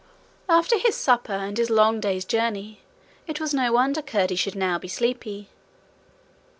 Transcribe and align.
After 0.49 0.79
his 0.79 0.95
supper 0.95 1.31
and 1.31 1.55
his 1.59 1.69
long 1.69 1.99
day's 1.99 2.25
journey 2.25 2.81
it 3.27 3.39
was 3.39 3.53
no 3.53 3.73
wonder 3.73 4.01
Curdie 4.01 4.35
should 4.35 4.55
now 4.55 4.79
be 4.79 4.87
sleepy. 4.87 5.49